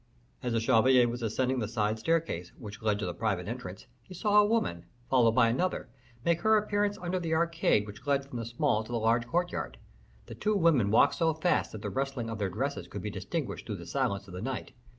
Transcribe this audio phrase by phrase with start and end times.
[0.41, 4.15] As the chevalier was ascending the side staircase, which led to the private entrance, he
[4.15, 5.89] saw a woman, followed by another,
[6.25, 9.77] make her appearance under the arcade which led from the small to the large courtyard.
[10.25, 13.67] The two women walked so fast that the rustling of their dresses could be distinguished
[13.67, 14.71] through the silence of the night.